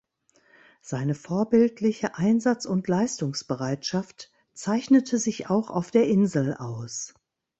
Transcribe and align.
Seine 0.81 1.13
vorbildliche 1.13 2.15
Einsatz- 2.15 2.65
und 2.65 2.87
Leistungsbereitschaft 2.87 4.31
zeichnete 4.51 5.19
sich 5.19 5.51
auch 5.51 5.69
auf 5.69 5.91
der 5.91 6.07
Insel 6.07 6.55
aus. 6.55 7.13